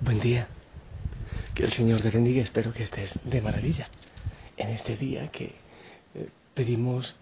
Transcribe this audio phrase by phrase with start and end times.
[0.00, 0.48] Buen día.
[1.54, 2.42] Que el Señor te bendiga.
[2.42, 3.88] Espero que estés de maravilla.
[4.56, 5.54] En este día que
[6.14, 7.14] eh, pedimos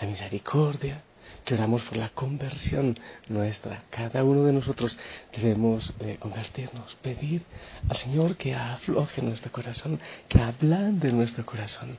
[0.00, 1.02] la misericordia,
[1.44, 3.84] que oramos por la conversión nuestra.
[3.90, 4.96] Cada uno de nosotros
[5.34, 7.42] debemos convertirnos, pedir
[7.88, 11.98] al Señor que afloje nuestro corazón, que ablande nuestro corazón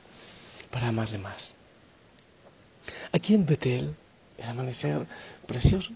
[0.70, 1.54] para amarle más.
[3.12, 3.94] Aquí en Betel,
[4.38, 5.06] el amanecer
[5.46, 5.92] precioso,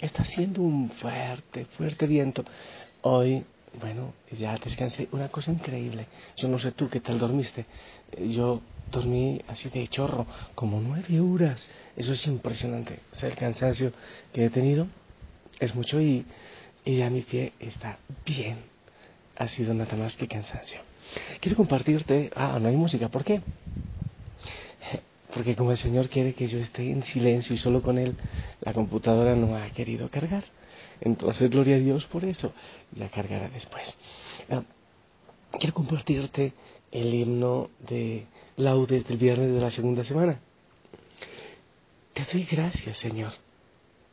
[0.00, 2.44] está haciendo un fuerte, fuerte viento.
[3.02, 3.44] Hoy,
[3.80, 5.08] bueno, ya descansé.
[5.12, 6.06] Una cosa increíble.
[6.36, 7.64] Yo no sé tú qué tal dormiste.
[8.28, 8.60] Yo
[8.92, 11.68] dormí así de chorro, como nueve horas.
[11.96, 12.98] Eso es impresionante.
[13.12, 13.92] O sea, el cansancio
[14.32, 14.86] que he tenido
[15.58, 16.26] es mucho y,
[16.84, 18.58] y ya mi pie está bien.
[19.36, 20.80] Ha sido nada más que cansancio.
[21.40, 22.30] Quiero compartirte.
[22.36, 23.08] Ah, no hay música.
[23.08, 23.40] ¿Por qué?
[25.32, 28.16] Porque como el Señor quiere que yo esté en silencio y solo con Él,
[28.60, 30.44] la computadora no ha querido cargar.
[31.00, 32.52] Entonces, gloria a Dios por eso.
[32.92, 33.96] Ya cargará después.
[34.50, 34.62] Ah,
[35.58, 36.52] quiero compartirte
[36.90, 38.26] el himno de
[38.56, 40.40] laudes del viernes de la segunda semana.
[42.12, 43.32] Te doy gracias, Señor.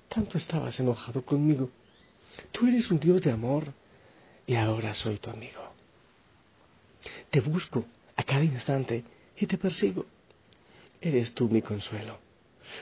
[0.08, 1.70] Tanto estabas enojado conmigo.
[2.52, 3.74] Tú eres un Dios de amor
[4.46, 5.62] y ahora soy tu amigo.
[7.30, 7.86] Te busco
[8.16, 9.04] a cada instante
[9.38, 10.06] y te persigo.
[11.02, 12.18] Eres tú mi consuelo.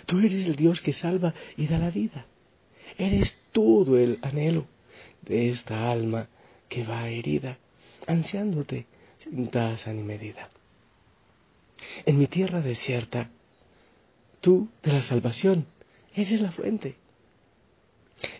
[0.06, 2.26] Tú eres el Dios que salva y da la vida.
[2.98, 4.68] Eres todo el anhelo
[5.22, 6.28] de esta alma
[6.70, 7.58] que va herida,
[8.08, 8.86] ansiándote
[9.20, 10.50] sin tasa ni medida.
[12.06, 13.30] En mi tierra desierta,
[14.42, 15.66] tú de la salvación
[16.16, 16.96] eres la fuente.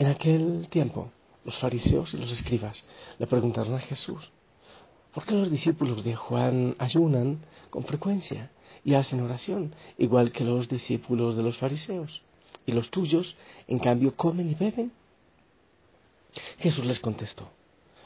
[0.00, 1.12] En aquel tiempo
[1.44, 2.84] los fariseos y los escribas
[3.20, 4.32] le preguntaron a Jesús,
[5.14, 7.38] ¿por qué los discípulos de Juan ayunan
[7.70, 8.50] con frecuencia
[8.84, 12.20] y hacen oración, igual que los discípulos de los fariseos?
[12.66, 13.36] Y los tuyos,
[13.68, 14.90] en cambio, comen y beben.
[16.58, 17.48] Jesús les contestó,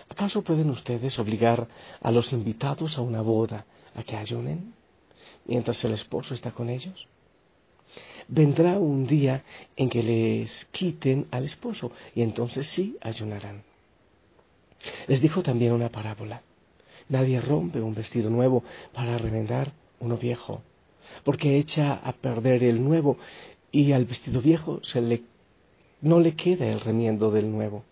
[0.08, 1.68] ¿acaso pueden ustedes obligar
[2.00, 4.74] a los invitados a una boda a que ayunen
[5.46, 7.06] mientras el esposo está con ellos.
[8.28, 9.44] Vendrá un día
[9.76, 13.62] en que les quiten al esposo y entonces sí ayunarán.
[15.06, 16.42] Les dijo también una parábola.
[17.08, 20.62] Nadie rompe un vestido nuevo para remendar uno viejo,
[21.22, 23.18] porque echa a perder el nuevo
[23.70, 25.22] y al vestido viejo se le,
[26.00, 27.84] no le queda el remiendo del nuevo.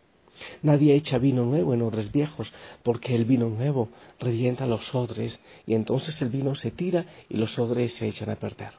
[0.63, 2.53] Nadie echa vino nuevo en odres viejos,
[2.83, 3.89] porque el vino nuevo
[4.21, 8.37] revienta los odres y entonces el vino se tira y los odres se echan a
[8.37, 8.73] perder.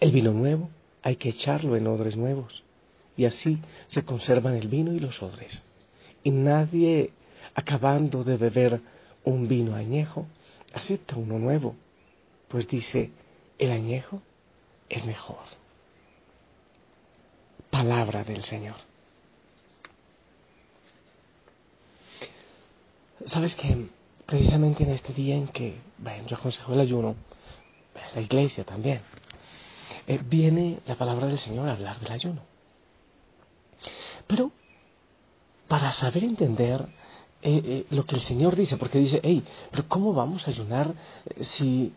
[0.00, 0.70] El vino nuevo
[1.02, 2.64] hay que echarlo en odres nuevos
[3.16, 5.62] y así se conservan el vino y los odres.
[6.22, 7.12] Y nadie,
[7.54, 8.80] acabando de beber
[9.24, 10.26] un vino añejo,
[10.72, 11.76] acepta uno nuevo,
[12.48, 13.10] pues dice,
[13.58, 14.22] el añejo
[14.88, 15.44] es mejor.
[17.70, 18.76] Palabra del Señor.
[23.26, 23.88] Sabes que
[24.26, 27.14] precisamente en este día en que bueno, yo aconsejo el ayuno,
[28.14, 29.00] la iglesia también,
[30.06, 32.42] eh, viene la palabra del Señor a hablar del ayuno.
[34.26, 34.50] Pero
[35.68, 36.86] para saber entender
[37.42, 40.94] eh, eh, lo que el Señor dice, porque dice, hey, pero ¿cómo vamos a ayunar
[41.40, 41.92] si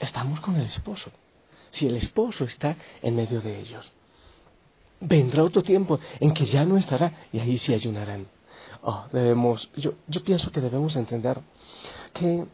[0.00, 1.10] estamos con el esposo?
[1.70, 3.92] Si el esposo está en medio de ellos.
[5.00, 8.26] Vendrá otro tiempo en que ya no estará y ahí sí ayunarán.
[8.86, 11.40] Oh, debemos, yo, yo pienso que debemos entender
[12.12, 12.44] que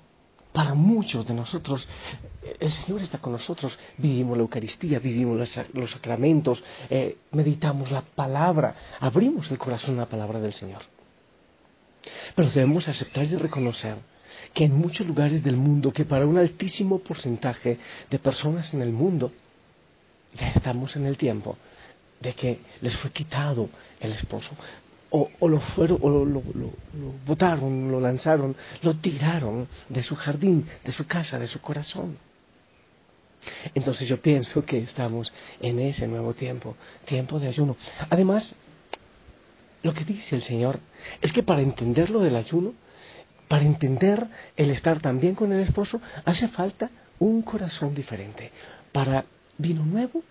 [0.52, 1.86] para muchos de nosotros,
[2.60, 3.76] el Señor está con nosotros.
[3.98, 5.38] Vivimos la Eucaristía, vivimos
[5.72, 10.82] los, sacramentos, eh, meditamos la palabra, abrimos el corazón a la palabra del Señor.
[12.36, 13.96] Pero debemos aceptar y reconocer
[14.54, 17.78] que en muchos lugares del mundo, que para un altísimo porcentaje
[18.08, 19.32] de personas en el mundo,
[20.34, 21.56] ya estamos en el tiempo
[22.20, 23.68] de que les fue quitado
[23.98, 24.52] el esposo
[25.10, 26.42] o, lo fueron, o lo, lo,
[27.26, 32.18] botaron, lo lanzaron, lo tiraron de su jardín, de su casa, de su corazón.
[33.74, 36.76] Entonces yo pienso que estamos en ese nuevo tiempo,
[37.06, 37.76] tiempo de ayuno.
[38.08, 38.54] Además,
[39.82, 40.78] lo que dice el Señor
[41.20, 42.74] es que para entender lo del ayuno,
[43.48, 48.52] para entender el estar también con el esposo, hace falta un corazón diferente.
[48.92, 49.24] Para
[49.58, 50.22] vino nuevo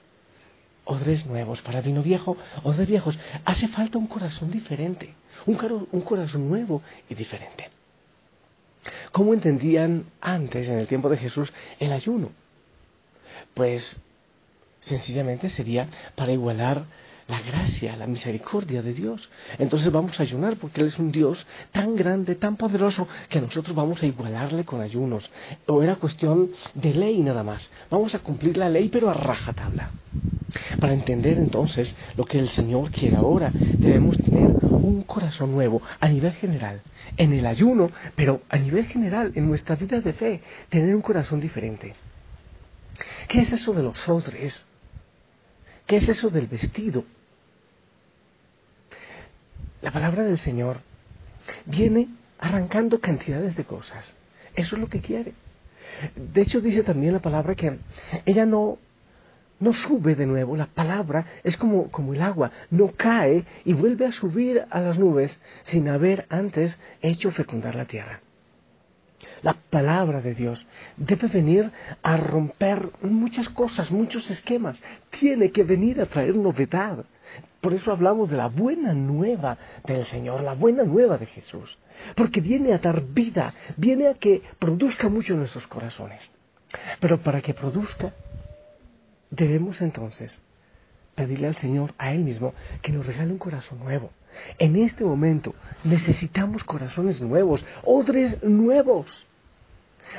[0.89, 3.17] odres nuevos, para vino viejo, odres viejos.
[3.45, 5.13] Hace falta un corazón diferente,
[5.45, 7.69] un, un corazón nuevo y diferente.
[9.11, 12.31] ¿Cómo entendían antes, en el tiempo de Jesús, el ayuno?
[13.53, 13.97] Pues
[14.79, 16.85] sencillamente sería para igualar
[17.29, 19.29] la gracia, la misericordia de Dios.
[19.59, 23.75] Entonces vamos a ayunar porque Él es un Dios tan grande, tan poderoso, que nosotros
[23.75, 25.29] vamos a igualarle con ayunos.
[25.67, 27.69] O era cuestión de ley nada más.
[27.89, 29.91] Vamos a cumplir la ley, pero a rajatabla.
[30.79, 36.09] Para entender entonces lo que el Señor quiere ahora, debemos tener un corazón nuevo a
[36.09, 36.81] nivel general,
[37.15, 41.39] en el ayuno, pero a nivel general, en nuestra vida de fe, tener un corazón
[41.39, 41.93] diferente.
[43.27, 44.65] ¿Qué es eso de los odres?
[45.85, 47.05] ¿Qué es eso del vestido?
[49.81, 50.77] La palabra del Señor
[51.65, 52.09] viene
[52.39, 54.15] arrancando cantidades de cosas.
[54.55, 55.33] Eso es lo que quiere.
[56.15, 57.79] De hecho, dice también la palabra que
[58.25, 58.77] ella no,
[59.59, 60.55] no sube de nuevo.
[60.55, 64.97] La palabra es como, como el agua, no cae y vuelve a subir a las
[64.97, 68.21] nubes sin haber antes hecho fecundar la tierra.
[69.41, 70.65] La palabra de Dios
[70.97, 71.71] debe venir
[72.03, 74.81] a romper muchas cosas, muchos esquemas.
[75.19, 77.05] Tiene que venir a traer novedad.
[77.61, 81.77] Por eso hablamos de la buena nueva del Señor, la buena nueva de Jesús.
[82.15, 86.31] Porque viene a dar vida, viene a que produzca mucho en nuestros corazones.
[86.99, 88.13] Pero para que produzca,
[89.29, 90.41] debemos entonces
[91.15, 94.11] pedirle al Señor, a Él mismo, que nos regale un corazón nuevo.
[94.57, 95.53] En este momento
[95.83, 99.25] necesitamos corazones nuevos, odres nuevos.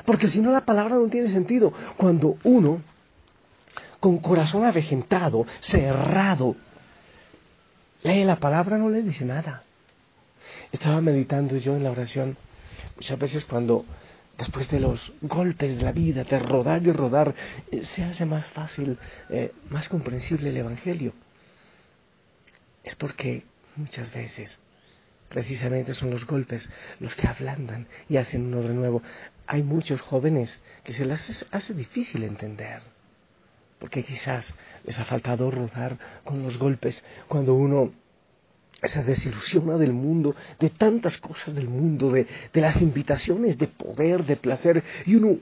[0.05, 1.73] Porque si no la palabra no tiene sentido.
[1.97, 2.83] Cuando uno,
[3.99, 6.57] con corazón avejentado, cerrado,
[8.03, 9.63] lee la palabra, no le dice nada.
[10.73, 12.37] Estaba meditando yo en la oración
[12.97, 13.85] muchas veces cuando
[14.39, 17.35] después de los golpes de la vida, de rodar y rodar,
[17.71, 18.99] eh, se hace más fácil,
[19.29, 21.13] eh, más comprensible el Evangelio.
[22.83, 23.45] Es porque
[23.77, 24.59] muchas veces
[25.29, 29.03] precisamente son los golpes los que ablandan y hacen uno de nuevo
[29.51, 32.83] hay muchos jóvenes que se les hace difícil entender,
[33.81, 37.93] porque quizás les ha faltado rodar con los golpes cuando uno
[38.85, 44.25] se desilusiona del mundo, de tantas cosas del mundo, de, de las invitaciones de poder,
[44.25, 45.39] de placer, y uno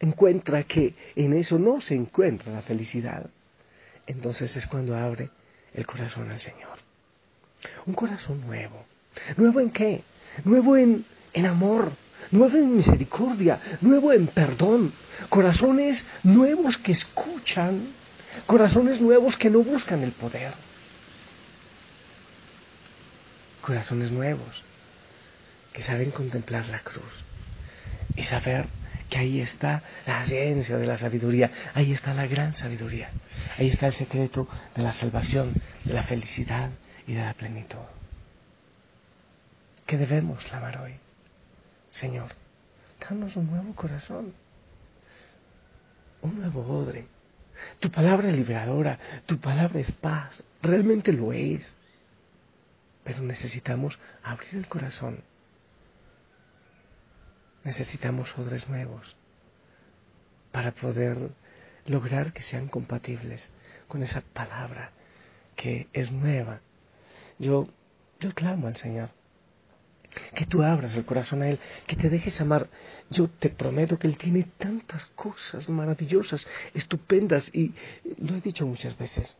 [0.00, 3.30] encuentra que en eso no se encuentra la felicidad.
[4.06, 5.30] Entonces es cuando abre
[5.72, 6.78] el corazón al Señor.
[7.86, 8.84] Un corazón nuevo.
[9.36, 10.02] ¿Nuevo en qué?
[10.44, 11.92] Nuevo en, en amor,
[12.34, 14.92] nuevo en misericordia, nuevo en perdón,
[15.28, 17.88] corazones nuevos que escuchan,
[18.46, 20.52] corazones nuevos que no buscan el poder,
[23.60, 24.62] corazones nuevos
[25.72, 27.24] que saben contemplar la cruz
[28.16, 28.66] y saber
[29.08, 33.10] que ahí está la ciencia de la sabiduría, ahí está la gran sabiduría,
[33.58, 35.52] ahí está el secreto de la salvación,
[35.84, 36.70] de la felicidad
[37.06, 37.78] y de la plenitud.
[39.86, 41.03] ¿Qué debemos clamar hoy?
[41.94, 42.32] Señor,
[42.98, 44.34] danos un nuevo corazón,
[46.22, 47.06] un nuevo odre,
[47.78, 51.72] Tu palabra es liberadora, tu palabra es paz, realmente lo es.
[53.04, 55.22] Pero necesitamos abrir el corazón.
[57.62, 59.14] Necesitamos odres nuevos
[60.50, 61.30] para poder
[61.86, 63.48] lograr que sean compatibles
[63.86, 64.90] con esa palabra
[65.54, 66.60] que es nueva.
[67.38, 67.68] Yo,
[68.18, 69.10] yo clamo al Señor
[70.34, 72.68] que tú abras el corazón a Él, que te dejes amar.
[73.10, 77.74] Yo te prometo que Él tiene tantas cosas maravillosas, estupendas, y
[78.18, 79.36] lo he dicho muchas veces,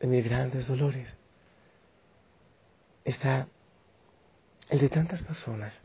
[0.00, 1.16] en mis grandes dolores
[3.04, 3.48] está
[4.68, 5.82] el de tantas personas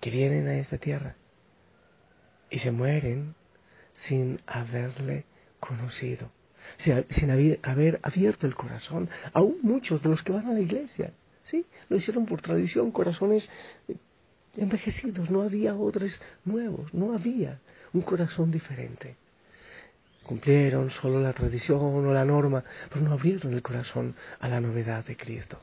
[0.00, 1.14] que vienen a esta tierra
[2.50, 3.34] y se mueren
[3.94, 5.24] sin haberle
[5.60, 6.30] conocido,
[6.78, 11.12] sin haber abierto el corazón, aún muchos de los que van a la iglesia.
[11.50, 13.50] Sí, lo hicieron por tradición, corazones
[13.88, 13.96] eh,
[14.56, 17.60] envejecidos, no había otros nuevos, no había
[17.92, 19.16] un corazón diferente.
[20.22, 25.04] Cumplieron solo la tradición o la norma, pero no abrieron el corazón a la novedad
[25.04, 25.60] de Cristo.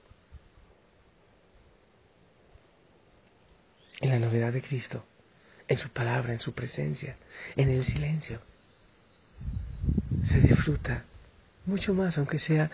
[4.02, 5.06] En la novedad de Cristo,
[5.70, 7.16] en su palabra, en su presencia,
[7.56, 8.42] en el silencio,
[10.22, 11.06] se disfruta
[11.66, 12.70] mucho más, aunque sea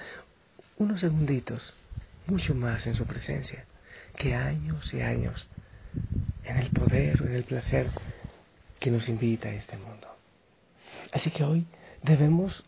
[0.78, 1.76] unos segunditos,
[2.28, 3.66] mucho más en su presencia
[4.16, 5.48] que años y años
[6.44, 7.90] en el poder en el placer
[8.80, 10.08] que nos invita a este mundo.
[11.12, 11.66] Así que hoy
[12.02, 12.66] debemos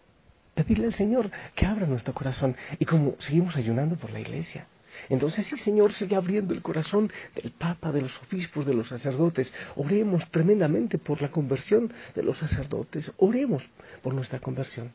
[0.54, 4.68] pedirle al Señor que abra nuestro corazón y como seguimos ayunando por la iglesia.
[5.10, 9.54] Entonces sí, Señor, sigue abriendo el corazón del Papa, de los obispos, de los sacerdotes.
[9.76, 13.12] Oremos tremendamente por la conversión de los sacerdotes.
[13.18, 13.68] Oremos
[14.02, 14.94] por nuestra conversión.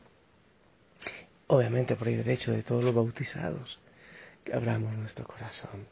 [1.49, 3.79] Obviamente por el derecho de todos los bautizados
[4.53, 5.87] abramos nuestro corazón,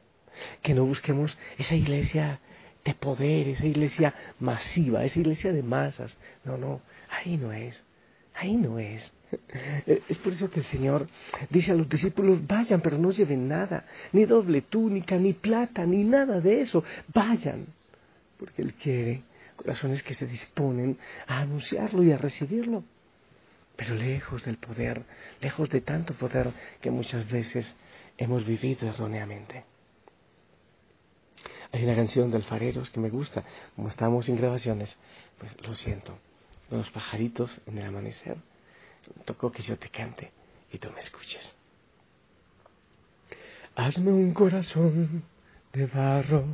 [0.62, 2.40] que no busquemos esa iglesia
[2.84, 6.16] de poder, esa iglesia masiva, esa iglesia de masas.
[6.44, 7.84] No, no, ahí no es,
[8.34, 9.12] ahí no es.
[10.08, 11.06] Es por eso que el Señor
[11.50, 16.02] dice a los discípulos, vayan, pero no lleven nada, ni doble túnica, ni plata, ni
[16.04, 16.82] nada de eso,
[17.14, 17.66] vayan,
[18.38, 19.22] porque Él quiere
[19.56, 22.84] corazones que se disponen a anunciarlo y a recibirlo,
[23.78, 25.04] pero lejos del poder,
[25.40, 27.76] lejos de tanto poder que muchas veces
[28.16, 29.64] hemos vivido erróneamente.
[31.70, 33.44] Hay una canción de Alfareros que me gusta,
[33.76, 34.96] como estamos sin grabaciones,
[35.38, 36.18] pues lo siento,
[36.72, 38.36] los pajaritos en el amanecer,
[39.24, 40.32] tocó que yo te cante
[40.72, 41.54] y tú me escuches.
[43.76, 45.22] Hazme un corazón
[45.72, 46.46] de barro,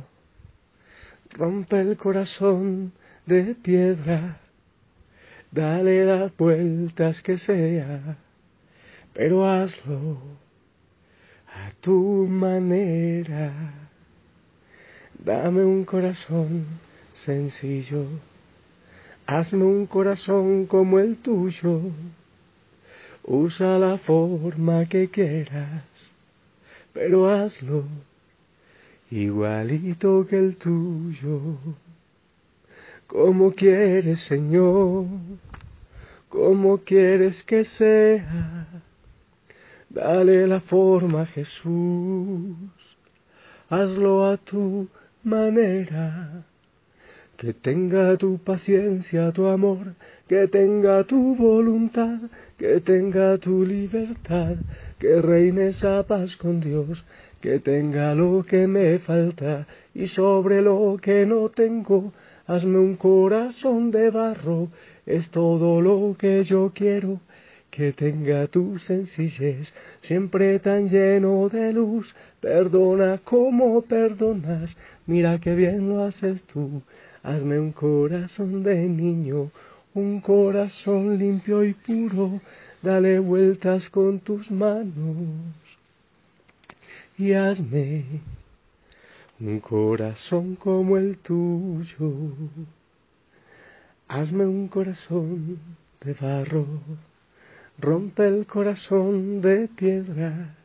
[1.31, 2.93] rompe el corazón
[3.25, 4.41] de piedra,
[5.55, 8.17] dale las vueltas que sea,
[9.13, 10.17] pero hazlo
[11.47, 13.53] a tu manera.
[15.17, 16.65] Dame un corazón
[17.13, 18.05] sencillo,
[19.25, 21.79] hazme un corazón como el tuyo,
[23.23, 25.85] usa la forma que quieras,
[26.91, 27.85] pero hazlo
[29.09, 31.57] igualito que el tuyo,
[33.15, 35.05] como quieres Señor,
[36.27, 38.67] como quieres que sea.
[39.89, 42.57] Dale la forma, Jesús,
[43.69, 44.89] hazlo a tu
[45.23, 46.43] manera,
[47.37, 49.93] que tenga tu paciencia, tu amor,
[50.27, 52.19] que tenga tu voluntad,
[52.57, 54.57] que tenga tu libertad,
[54.99, 57.05] que reine esa paz con Dios,
[57.39, 59.67] que tenga lo que me falta.
[59.93, 62.11] Y sobre lo que no tengo,
[62.47, 64.69] hazme un corazón de barro,
[65.05, 67.19] es todo lo que yo quiero.
[67.71, 75.89] Que tenga tu sencillez, siempre tan lleno de luz, perdona como perdonas, mira que bien
[75.89, 76.81] lo haces tú,
[77.21, 79.51] hazme un corazón de niño,
[79.93, 82.39] un corazón limpio y puro,
[82.81, 84.95] dale vueltas con tus manos
[87.17, 88.05] y hazme
[89.39, 92.11] un corazón como el tuyo,
[94.07, 95.59] hazme un corazón
[96.01, 96.65] de barro
[97.77, 100.55] rompe el corazón de piedra,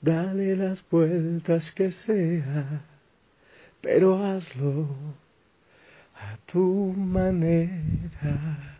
[0.00, 2.82] dale las vueltas que sea,
[3.80, 4.88] pero hazlo
[6.14, 8.78] a tu manera.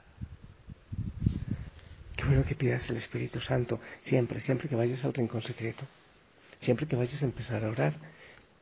[2.16, 5.84] Qué bueno que pidas el Espíritu Santo siempre, siempre que vayas al rincón secreto,
[6.60, 7.94] siempre que vayas a empezar a orar.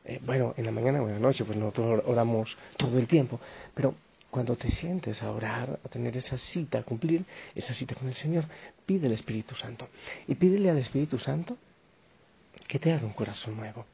[0.05, 3.39] Eh, bueno, en la mañana o en la noche, pues nosotros oramos todo el tiempo,
[3.73, 3.95] pero
[4.31, 8.15] cuando te sientes a orar, a tener esa cita, a cumplir esa cita con el
[8.15, 8.45] Señor,
[8.85, 9.89] pide el Espíritu Santo.
[10.27, 11.57] Y pídele al Espíritu Santo
[12.67, 13.85] que te haga un corazón nuevo,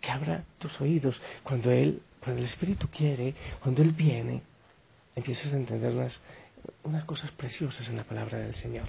[0.00, 4.42] que abra tus oídos cuando Él, cuando el Espíritu quiere, cuando Él viene,
[5.16, 5.92] empiezas a entender
[6.84, 8.86] unas cosas preciosas en la palabra del Señor.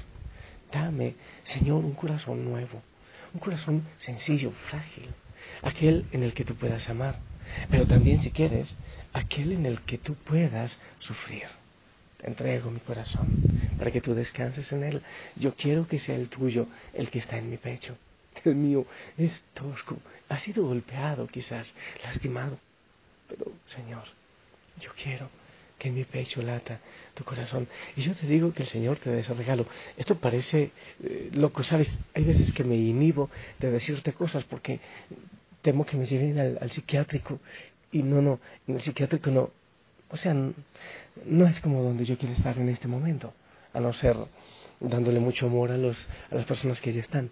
[0.71, 2.81] Dame, Señor, un corazón nuevo,
[3.33, 5.09] un corazón sencillo, frágil,
[5.61, 7.19] aquel en el que tú puedas amar,
[7.69, 8.75] pero también, si quieres,
[9.13, 11.47] aquel en el que tú puedas sufrir.
[12.17, 13.27] Te entrego mi corazón
[13.77, 15.01] para que tú descanses en él.
[15.35, 17.97] Yo quiero que sea el tuyo el que está en mi pecho.
[18.43, 18.85] Dios mío,
[19.17, 19.97] es tosco,
[20.29, 22.57] ha sido golpeado quizás, lastimado,
[23.27, 24.03] pero Señor,
[24.79, 25.29] yo quiero
[25.77, 26.79] que en mi pecho lata
[27.15, 27.67] tu corazón.
[27.95, 29.65] Y yo te digo que el Señor te da ese regalo.
[29.97, 30.71] Esto parece
[31.03, 31.99] eh, loco, ¿sabes?
[32.13, 33.29] Hay veces que me inhibo
[33.59, 34.79] de decirte cosas porque
[35.61, 37.39] temo que me lleven al, psiquiátrico.
[37.91, 39.51] Y no, no, en el psiquiátrico no.
[40.09, 43.33] O sea, no es como donde yo quiero estar en este momento,
[43.73, 44.17] a no ser
[44.79, 47.29] dándole mucho amor a, los, a las personas que ya están.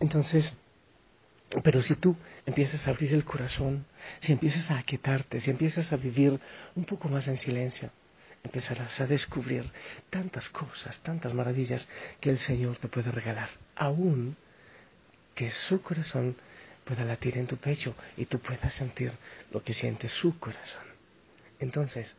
[0.00, 0.54] Entonces,
[1.62, 2.16] pero si tú
[2.46, 3.86] empiezas a abrir el corazón,
[4.20, 6.40] si empiezas a aquietarte, si empiezas a vivir
[6.74, 7.90] un poco más en silencio,
[8.42, 9.70] empezarás a descubrir
[10.10, 11.88] tantas cosas, tantas maravillas
[12.20, 14.36] que el Señor te puede regalar, aún
[15.34, 16.36] que su corazón
[16.84, 19.12] pueda latir en tu pecho y tú puedas sentir
[19.50, 20.84] lo que siente su corazón.
[21.58, 22.14] Entonces,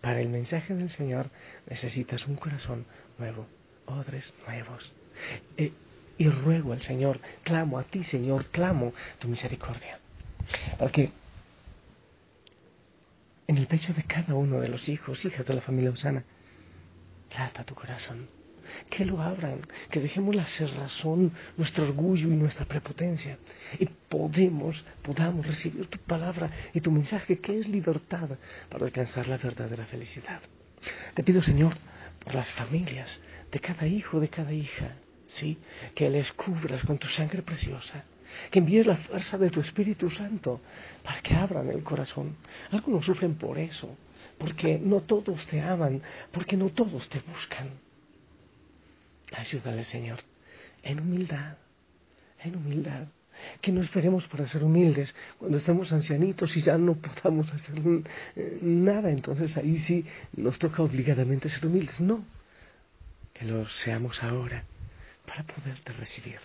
[0.00, 1.30] para el mensaje del Señor
[1.68, 2.86] necesitas un corazón
[3.18, 3.46] nuevo,
[3.86, 4.92] odres nuevos.
[5.56, 5.72] Eh,
[6.18, 9.98] y ruego al Señor, clamo a ti, Señor, clamo tu misericordia.
[10.78, 11.10] Para que
[13.46, 16.24] en el pecho de cada uno de los hijos, hijas de la familia Osana,
[17.28, 18.28] trata tu corazón.
[18.90, 23.38] Que lo abran, que dejemos la cerrazón, nuestro orgullo y nuestra prepotencia.
[23.78, 28.28] Y podemos, podamos recibir tu palabra y tu mensaje que es libertad
[28.68, 30.40] para alcanzar la verdadera felicidad.
[31.14, 31.76] Te pido, Señor,
[32.22, 34.96] por las familias de cada hijo, de cada hija,
[35.28, 35.58] ¿sí?
[35.94, 38.04] Que les cubras con tu sangre preciosa,
[38.50, 40.60] que envíes la fuerza de tu Espíritu Santo
[41.02, 42.36] para que abran el corazón.
[42.70, 43.96] Algunos sufren por eso,
[44.38, 46.02] porque no todos te aman,
[46.32, 47.70] porque no todos te buscan.
[49.46, 50.18] Ayúdale, Señor,
[50.82, 51.56] en humildad,
[52.42, 53.06] en humildad.
[53.60, 57.76] Que no esperemos para ser humildes cuando estemos ancianitos y ya no podamos hacer
[58.34, 59.10] eh, nada.
[59.10, 62.00] Entonces ahí sí nos toca obligadamente ser humildes.
[62.00, 62.24] No,
[63.34, 64.64] que lo seamos ahora
[65.26, 66.40] para poderte recibir,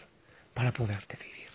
[0.54, 1.50] para poderte vivir.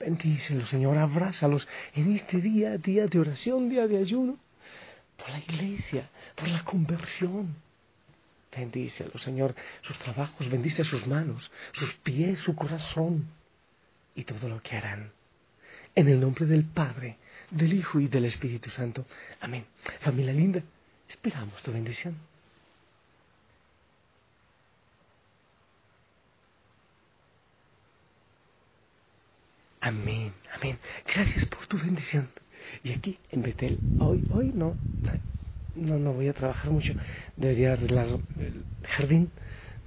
[0.00, 4.38] Bendícelos, Señor, abrázalos en este día, día de oración, día de ayuno,
[5.18, 7.67] por la iglesia, por la conversión.
[8.54, 13.28] Bendícelos, Señor, sus trabajos, bendice sus manos, sus pies, su corazón
[14.14, 15.12] y todo lo que harán.
[15.94, 17.18] En el nombre del Padre,
[17.50, 19.06] del Hijo y del Espíritu Santo.
[19.40, 19.66] Amén.
[20.00, 20.62] Familia linda,
[21.08, 22.16] esperamos tu bendición.
[29.80, 30.78] Amén, amén.
[31.06, 32.28] Gracias por tu bendición.
[32.82, 34.76] Y aquí en Betel, hoy, hoy no,
[35.74, 36.94] no, no voy a trabajar mucho.
[37.36, 38.06] Debería arreglar
[38.38, 39.30] el jardín,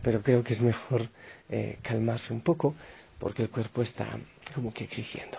[0.01, 1.09] pero creo que es mejor
[1.49, 2.75] eh, calmarse un poco
[3.19, 4.17] porque el cuerpo está
[4.53, 5.37] como que exigiendo.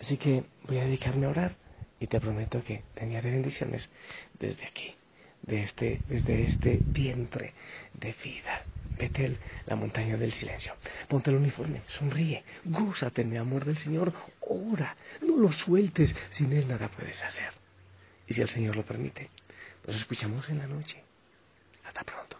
[0.00, 1.52] Así que voy a dedicarme a orar
[1.98, 3.88] y te prometo que te bendiciones
[4.38, 4.94] desde aquí,
[5.42, 7.52] de este, desde este vientre
[7.94, 8.62] de vida.
[8.98, 10.74] Betel, la montaña del silencio.
[11.08, 16.52] Ponte el uniforme, sonríe, gózate en el amor del Señor, ora, no lo sueltes, sin
[16.52, 17.50] Él nada puedes hacer.
[18.26, 19.28] Y si el Señor lo permite,
[19.86, 21.02] nos escuchamos en la noche.
[21.84, 22.35] Hasta pronto.